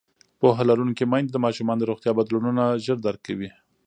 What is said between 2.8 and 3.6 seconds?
ژر درک کوي.